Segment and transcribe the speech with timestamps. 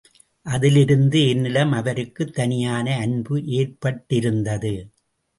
[0.45, 4.73] அதிலிருந்து என்னிடம் அவருக்குத் தனியான அன்பு ஏற்பட்டிருந்தது.